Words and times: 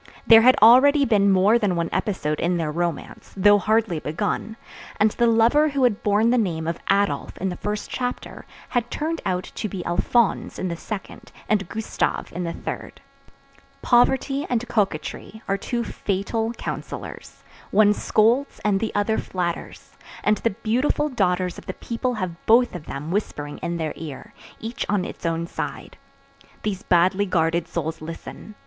There 0.25 0.41
had 0.41 0.55
already 0.63 1.05
been 1.05 1.29
more 1.29 1.59
than 1.59 1.75
one 1.75 1.89
episode 1.91 2.39
in 2.39 2.57
their 2.57 2.71
romance, 2.71 3.35
though 3.37 3.59
hardly 3.59 3.99
begun; 3.99 4.57
and 4.99 5.11
the 5.11 5.27
lover 5.27 5.69
who 5.69 5.83
had 5.83 6.01
borne 6.01 6.31
the 6.31 6.39
name 6.39 6.65
of 6.67 6.79
Adolph 6.89 7.37
in 7.37 7.49
the 7.49 7.55
first 7.55 7.87
chapter 7.87 8.47
had 8.69 8.89
turned 8.89 9.21
out 9.27 9.51
to 9.53 9.69
be 9.69 9.85
Alphonse 9.85 10.57
in 10.57 10.69
the 10.69 10.75
second, 10.75 11.31
and 11.47 11.69
Gustave 11.69 12.33
in 12.35 12.45
the 12.45 12.51
third. 12.53 12.99
Poverty 13.83 14.43
and 14.49 14.67
coquetry 14.67 15.43
are 15.47 15.55
two 15.55 15.83
fatal 15.83 16.51
counsellors; 16.53 17.43
one 17.69 17.93
scolds 17.93 18.59
and 18.65 18.79
the 18.79 18.91
other 18.95 19.19
flatters, 19.19 19.97
and 20.23 20.37
the 20.37 20.49
beautiful 20.63 21.09
daughters 21.09 21.59
of 21.59 21.67
the 21.67 21.75
people 21.75 22.15
have 22.15 22.43
both 22.47 22.73
of 22.73 22.87
them 22.87 23.11
whispering 23.11 23.59
in 23.59 23.77
their 23.77 23.93
ear, 23.95 24.33
each 24.59 24.83
on 24.89 25.05
its 25.05 25.27
own 25.27 25.45
side. 25.45 25.95
These 26.63 26.81
badly 26.81 27.27
guarded 27.27 27.67
souls 27.67 28.01
listen. 28.01 28.55